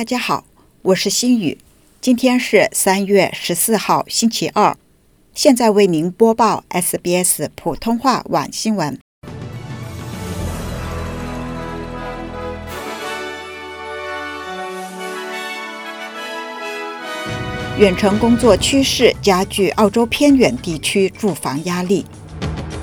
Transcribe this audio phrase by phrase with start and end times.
[0.00, 0.46] 大家好，
[0.80, 1.58] 我是心雨，
[2.00, 4.74] 今天是三月十四号，星期二。
[5.34, 8.98] 现在为您播报 SBS 普通话晚新闻。
[17.76, 22.06] 远程工作趋势加剧澳洲偏远地区住房压力。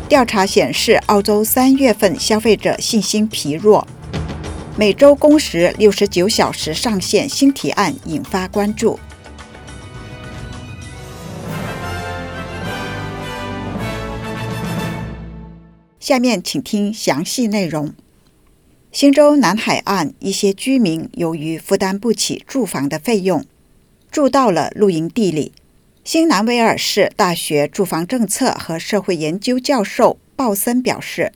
[0.07, 3.87] 调查显示，澳洲三月份消费者信心疲弱。
[4.79, 8.99] 每周工时六十九小时上限新提案引发关注。
[15.99, 17.91] 下面请听详细内容。
[18.91, 23.43] 新州南海岸一些居民由于负担不起住房的费用，
[24.11, 25.53] 住到了露营地里。
[26.03, 31.33] 新南威尔士大学住房政策和社会研究教授鲍森表示，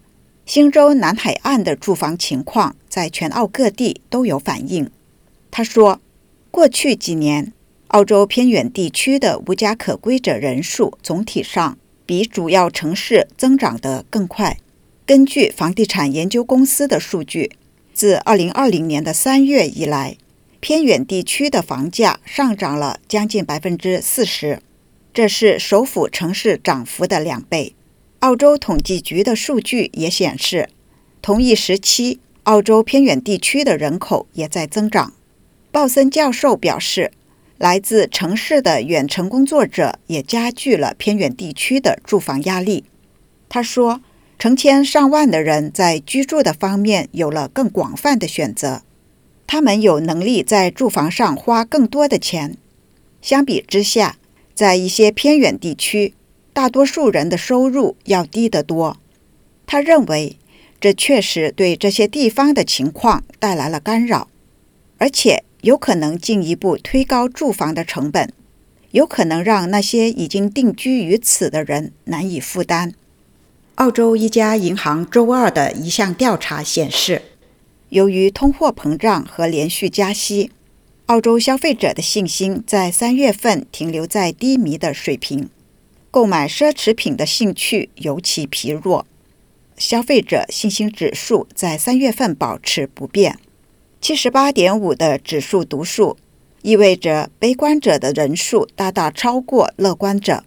[0.54, 4.92] 新州南海岸的住房情况在全澳各地都有反映。
[5.50, 6.02] 他说，
[6.52, 7.54] 过去几年，
[7.88, 11.78] 澳洲偏远地区的无家可归者人数总体上。
[12.06, 14.58] 比主要城市增长得更快。
[15.06, 17.52] 根据房地产研究公司的数据，
[17.94, 20.18] 自2020年的3月以来，
[20.60, 24.62] 偏远地区的房价上涨了将近百分之四十，
[25.14, 27.74] 这是首府城市涨幅的两倍。
[28.22, 30.70] 澳洲统计局的数据也显示，
[31.22, 35.14] 同一时期，澳洲偏远地区的人口也在增长。
[35.72, 37.12] 鲍森教授表示。
[37.58, 42.86] 来自城市的远程工作者也加剧了偏远地区的住房压力。
[43.50, 44.02] 他说
[44.40, 48.82] ：“成千上万的人在居住的方面有了更广泛的选择，
[49.46, 52.58] 他们有能力在住房上花更多的钱。
[53.22, 54.18] 相比之下，
[54.56, 56.16] 在一些偏远地区，
[56.54, 58.98] 大多数人的收入要低得多。”
[59.68, 60.38] 他认为，
[60.80, 64.28] 这确实对这些地方的情况带来了干扰，
[64.98, 65.44] 而且。
[65.62, 68.34] 有可能进一步推高住房的成本，
[68.94, 72.96] 有可能让那些已经定居于此的人难以负担。
[73.76, 77.22] 澳洲一家银行周二的一项调查显示，
[77.90, 80.50] 由于通货膨胀和连续加息，
[81.06, 85.48] 澳洲消费者的信心在三月份停留在低迷的水平，
[86.12, 89.06] 购买奢侈品的兴趣尤其疲弱。
[89.78, 93.40] 消费者信心指数在三月份保持不变。
[94.02, 96.18] 七十八点五的指数读数，
[96.62, 100.44] 意味着悲观者的人数大大超过乐观者。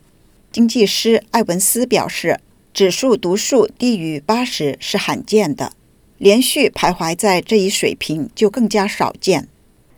[0.52, 2.38] 经济师艾文斯表示，
[2.72, 5.72] 指数读数低于八十是罕见的，
[6.18, 9.48] 连续徘徊在这一水平就更加少见。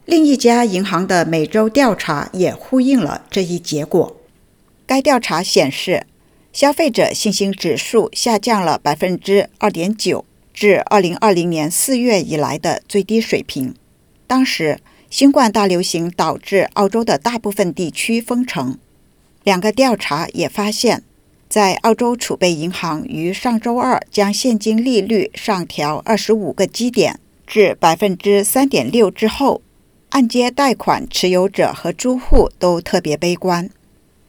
[0.05, 4.17] 另一家银行的每周调查也呼应了这一结果。
[4.87, 6.07] 该调查显示，
[6.53, 10.25] 消费者信心指数下降了百分之二点九。
[10.55, 13.75] 至二零二零年四月以来的最低水平。
[14.27, 14.79] 当时，
[15.11, 18.79] 新冠大流行导致澳洲的大部分地区封城。
[19.45, 21.03] 两个调查也发现，
[21.47, 29.61] 在澳洲储备银行于上周二将现金利率上调二十五个基点至百分之三点六之后，
[30.09, 33.69] 按揭贷款持有者和租户都特别悲观。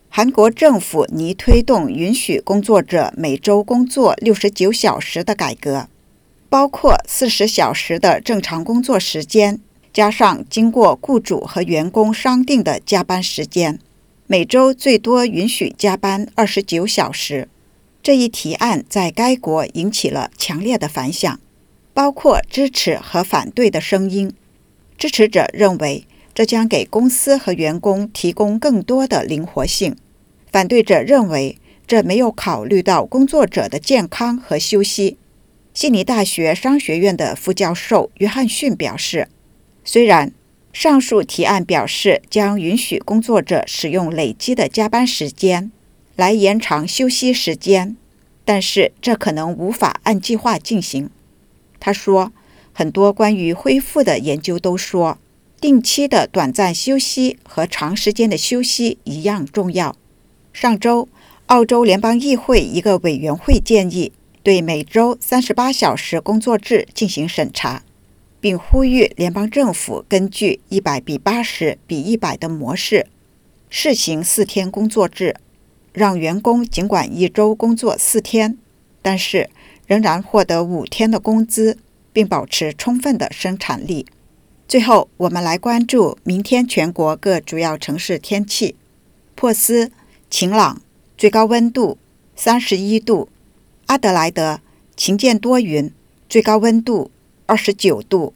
[0.09, 5.87] 韩国政府拟推动允许工作者每周工作六十九小时的改革。
[6.49, 9.59] 包括四十小时的正常工作时间，
[9.91, 13.77] 加上经过雇主和员工商定的加班时间，
[14.27, 17.49] 每周最多允许加班二十九小时。
[18.01, 21.37] 这一提案在该国引起了强烈的反响，
[21.93, 24.33] 包括支持和反对的声音。
[24.97, 26.07] 支持者认为
[26.37, 29.93] 这将给公司和员工提供更多的灵活性；
[30.51, 35.17] 反对者认为这没有考虑到工作者的健康和休息。
[35.73, 39.29] 悉尼大学商学院的副教授约翰逊表示，
[39.83, 40.31] 虽然
[40.71, 45.71] 上述提案表示将允许工作者使用累积的加班时间
[46.15, 47.97] 来延长休息时间，
[48.45, 51.09] 但是这可能无法按计划进行。
[51.79, 52.31] 他说，
[52.73, 55.17] 很多关于恢复的研究都说，
[55.59, 59.95] 定期的短暂休息和长时间的休息一样重要。
[60.53, 61.07] 上周，
[61.47, 64.11] 澳洲联邦议会一个委员会建议。
[64.43, 67.83] 对每周三十八小时工作制进行审查，
[68.39, 73.07] 并呼吁联邦政府根据一百比八十比一百的模式
[73.69, 75.35] 试行四天工作制，
[75.91, 78.57] 让员工尽管一周工作四天，
[79.01, 79.49] 但是
[79.85, 81.77] 仍然获得五天的工资，
[82.13, 84.05] 并保持充分的生产力。
[84.67, 88.75] 最后，我们来关注明天全国各主要城市天气：
[89.33, 89.93] 珀斯
[90.29, 90.81] 晴朗，
[91.17, 91.97] 最高温度
[92.35, 93.29] 三十一度。
[93.85, 94.59] 阿德莱德
[94.97, 95.89] 晴间多云，
[96.27, 97.09] 最高温度
[97.45, 98.33] 二十九度；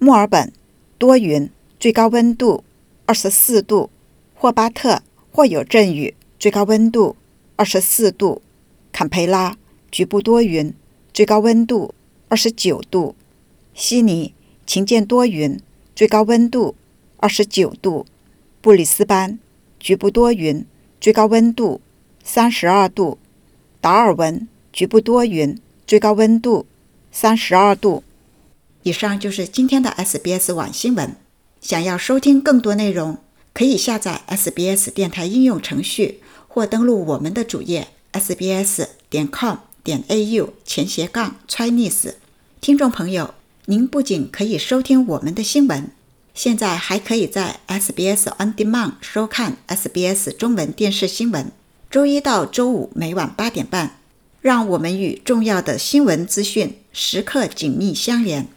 [0.00, 0.52] 墨尔本
[0.98, 1.48] 多云，
[1.78, 2.64] 最高温度
[3.06, 3.88] 二十四度；
[4.34, 7.14] 霍巴特或有阵雨，最高温度
[7.54, 8.42] 二十四度；
[8.90, 9.56] 坎培拉
[9.92, 10.74] 局部多云，
[11.14, 11.94] 最高温度
[12.26, 13.14] 二十九度；
[13.72, 14.34] 悉尼
[14.66, 15.56] 晴间多云，
[15.98, 16.76] 最高温度
[17.16, 18.06] 二十九度；
[18.60, 19.40] 布里斯班
[19.80, 20.64] 局部多云，
[21.00, 21.80] 最高温度
[22.22, 23.18] 三十二度；
[23.80, 25.58] 达尔文局部多云，
[25.88, 26.66] 最高温度
[27.10, 28.04] 三十二度。
[28.84, 31.16] 以上就是今天的 SBS 网新闻。
[31.60, 33.18] 想要收听更多内容，
[33.52, 42.14] 可以下载 SBS 电台应用程序，或登录我们的主页 sbs 点 com 点 au 前斜杠 Chinese。
[42.60, 43.34] 听众朋友，
[43.70, 45.90] 您不仅可以收听我们的新闻，
[46.32, 51.52] 现在还可以在 SBS On Demand 收看 SBS 中文电视新闻。
[51.90, 53.98] 周一到周五每晚八点半，
[54.40, 58.48] 让我们与重要的新闻资讯时刻紧密相连。